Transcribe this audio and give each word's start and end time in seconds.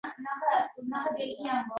Ie, 0.09 0.11
nega 0.27 0.37
qadaming 0.45 0.71
tortmaydi? 0.77 1.61